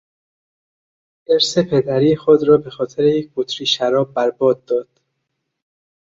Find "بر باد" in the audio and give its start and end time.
4.13-4.65